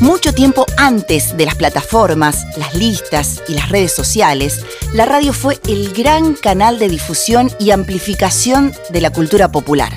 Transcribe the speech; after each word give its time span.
Mucho 0.00 0.34
tiempo 0.34 0.66
antes 0.76 1.36
de 1.36 1.46
las 1.46 1.54
plataformas, 1.54 2.44
las 2.56 2.74
listas 2.74 3.42
y 3.48 3.54
las 3.54 3.68
redes 3.68 3.92
sociales, 3.92 4.60
la 4.92 5.06
radio 5.06 5.32
fue 5.32 5.58
el 5.68 5.92
gran 5.92 6.34
canal 6.34 6.78
de 6.78 6.88
difusión 6.88 7.50
y 7.58 7.70
amplificación 7.70 8.72
de 8.90 9.00
la 9.00 9.10
cultura 9.10 9.50
popular. 9.50 9.92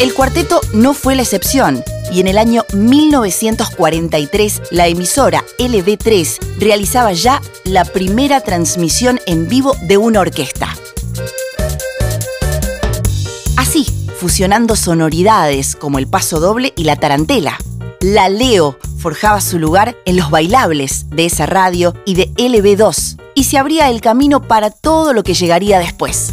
El 0.00 0.14
cuarteto 0.14 0.60
no 0.72 0.94
fue 0.94 1.16
la 1.16 1.22
excepción 1.22 1.82
y 2.12 2.20
en 2.20 2.28
el 2.28 2.38
año 2.38 2.64
1943 2.72 4.62
la 4.70 4.86
emisora 4.86 5.44
LB3 5.58 6.58
realizaba 6.58 7.12
ya 7.12 7.42
la 7.64 7.84
primera 7.84 8.40
transmisión 8.40 9.18
en 9.26 9.48
vivo 9.48 9.76
de 9.82 9.96
una 9.96 10.20
orquesta. 10.20 10.76
Así, 13.56 13.86
fusionando 14.18 14.76
sonoridades 14.76 15.74
como 15.74 15.98
el 15.98 16.06
paso 16.06 16.38
doble 16.38 16.72
y 16.76 16.84
la 16.84 16.96
tarantela. 16.96 17.58
La 18.00 18.28
Leo 18.28 18.78
forjaba 18.98 19.40
su 19.40 19.58
lugar 19.58 19.96
en 20.04 20.16
los 20.16 20.30
bailables 20.30 21.06
de 21.10 21.26
esa 21.26 21.46
radio 21.46 21.94
y 22.06 22.14
de 22.14 22.32
LB2 22.34 23.20
y 23.34 23.42
se 23.42 23.58
abría 23.58 23.90
el 23.90 24.00
camino 24.00 24.40
para 24.40 24.70
todo 24.70 25.12
lo 25.12 25.24
que 25.24 25.34
llegaría 25.34 25.80
después. 25.80 26.32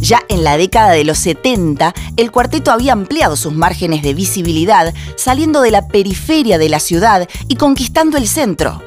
Ya 0.00 0.22
en 0.30 0.42
la 0.42 0.56
década 0.56 0.92
de 0.92 1.04
los 1.04 1.18
70, 1.18 1.94
el 2.16 2.32
cuarteto 2.32 2.70
había 2.70 2.94
ampliado 2.94 3.36
sus 3.36 3.52
márgenes 3.52 4.02
de 4.02 4.14
visibilidad, 4.14 4.94
saliendo 5.16 5.60
de 5.60 5.70
la 5.70 5.86
periferia 5.86 6.56
de 6.56 6.70
la 6.70 6.80
ciudad 6.80 7.28
y 7.46 7.56
conquistando 7.56 8.16
el 8.16 8.28
centro. 8.28 8.82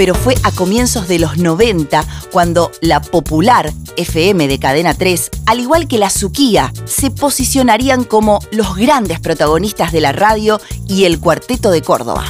Pero 0.00 0.14
fue 0.14 0.34
a 0.44 0.50
comienzos 0.50 1.08
de 1.08 1.18
los 1.18 1.36
90 1.36 2.06
cuando 2.32 2.72
la 2.80 3.02
popular 3.02 3.70
FM 3.98 4.48
de 4.48 4.58
Cadena 4.58 4.94
3, 4.94 5.28
al 5.44 5.60
igual 5.60 5.88
que 5.88 5.98
la 5.98 6.08
Suquía, 6.08 6.72
se 6.86 7.10
posicionarían 7.10 8.04
como 8.04 8.38
los 8.50 8.76
grandes 8.76 9.20
protagonistas 9.20 9.92
de 9.92 10.00
la 10.00 10.12
radio 10.12 10.58
y 10.88 11.04
el 11.04 11.20
cuarteto 11.20 11.70
de 11.70 11.82
Córdoba. 11.82 12.24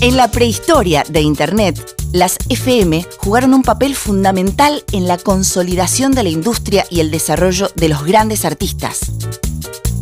En 0.00 0.16
la 0.16 0.30
prehistoria 0.30 1.02
de 1.08 1.22
Internet, 1.22 1.84
las 2.12 2.36
FM 2.48 3.04
jugaron 3.18 3.52
un 3.52 3.64
papel 3.64 3.96
fundamental 3.96 4.84
en 4.92 5.08
la 5.08 5.18
consolidación 5.18 6.12
de 6.12 6.22
la 6.22 6.28
industria 6.28 6.86
y 6.88 7.00
el 7.00 7.10
desarrollo 7.10 7.68
de 7.74 7.88
los 7.88 8.04
grandes 8.04 8.44
artistas. 8.44 9.10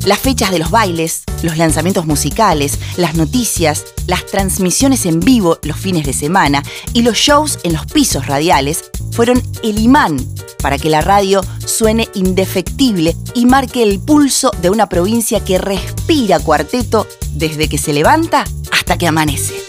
Las 0.08 0.20
fechas 0.20 0.50
de 0.50 0.58
los 0.58 0.70
bailes, 0.70 1.24
los 1.42 1.58
lanzamientos 1.58 2.06
musicales, 2.06 2.78
las 2.96 3.14
noticias, 3.14 3.84
las 4.06 4.24
transmisiones 4.24 5.04
en 5.04 5.20
vivo 5.20 5.58
los 5.64 5.76
fines 5.76 6.06
de 6.06 6.14
semana 6.14 6.62
y 6.94 7.02
los 7.02 7.18
shows 7.18 7.58
en 7.62 7.74
los 7.74 7.84
pisos 7.84 8.26
radiales 8.26 8.90
fueron 9.12 9.42
el 9.62 9.78
imán 9.78 10.16
para 10.62 10.78
que 10.78 10.88
la 10.88 11.02
radio 11.02 11.42
suene 11.66 12.08
indefectible 12.14 13.16
y 13.34 13.44
marque 13.44 13.82
el 13.82 14.00
pulso 14.00 14.50
de 14.62 14.70
una 14.70 14.88
provincia 14.88 15.44
que 15.44 15.58
respira 15.58 16.40
cuarteto 16.40 17.06
desde 17.34 17.68
que 17.68 17.76
se 17.76 17.92
levanta 17.92 18.46
hasta 18.72 18.96
que 18.96 19.08
amanece. 19.08 19.67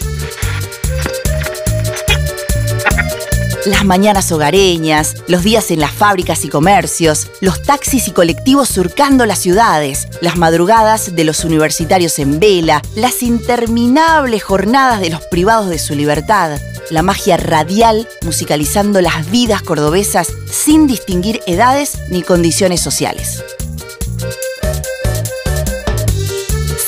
Las 3.66 3.84
mañanas 3.84 4.32
hogareñas, 4.32 5.16
los 5.28 5.42
días 5.42 5.70
en 5.70 5.80
las 5.80 5.92
fábricas 5.92 6.46
y 6.46 6.48
comercios, 6.48 7.30
los 7.42 7.62
taxis 7.62 8.08
y 8.08 8.10
colectivos 8.10 8.70
surcando 8.70 9.26
las 9.26 9.38
ciudades, 9.38 10.08
las 10.22 10.38
madrugadas 10.38 11.14
de 11.14 11.24
los 11.24 11.44
universitarios 11.44 12.18
en 12.18 12.40
vela, 12.40 12.80
las 12.94 13.22
interminables 13.22 14.42
jornadas 14.42 15.00
de 15.00 15.10
los 15.10 15.20
privados 15.26 15.68
de 15.68 15.78
su 15.78 15.94
libertad, 15.94 16.58
la 16.88 17.02
magia 17.02 17.36
radial 17.36 18.08
musicalizando 18.22 19.02
las 19.02 19.30
vidas 19.30 19.60
cordobesas 19.60 20.28
sin 20.50 20.86
distinguir 20.86 21.42
edades 21.46 21.98
ni 22.08 22.22
condiciones 22.22 22.80
sociales. 22.80 23.44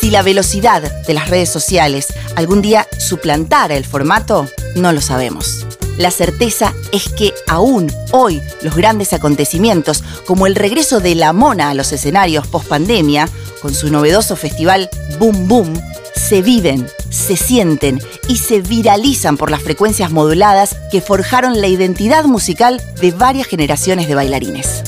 Si 0.01 0.11
la 0.11 0.23
velocidad 0.23 0.83
de 1.07 1.15
las 1.15 1.29
redes 1.29 1.51
sociales 1.51 2.09
algún 2.35 2.63
día 2.63 2.89
suplantara 2.99 3.77
el 3.77 3.85
formato, 3.85 4.49
no 4.75 4.93
lo 4.93 5.03
sabemos. 5.03 5.67
La 5.99 6.11
certeza 6.11 6.75
es 6.91 7.09
que 7.09 7.35
aún 7.47 7.93
hoy 8.13 8.43
los 8.63 8.75
grandes 8.75 9.13
acontecimientos, 9.13 10.03
como 10.27 10.47
el 10.47 10.55
regreso 10.55 11.01
de 11.01 11.15
La 11.15 11.33
Mona 11.33 11.71
a 11.71 11.75
los 11.75 11.93
escenarios 11.93 12.47
post 12.47 12.69
pandemia, 12.69 13.29
con 13.61 13.75
su 13.75 13.91
novedoso 13.91 14.37
festival 14.37 14.89
Boom 15.19 15.49
Boom, 15.49 15.83
se 16.15 16.43
viven, 16.43 16.89
se 17.11 17.37
sienten 17.37 18.01
y 18.29 18.39
se 18.39 18.61
viralizan 18.61 19.37
por 19.37 19.51
las 19.51 19.63
frecuencias 19.63 20.11
moduladas 20.11 20.77
que 20.91 21.01
forjaron 21.01 21.61
la 21.61 21.69
identidad 21.69 22.25
musical 22.25 22.81
de 23.01 23.11
varias 23.11 23.47
generaciones 23.47 24.09
de 24.09 24.15
bailarines. 24.15 24.83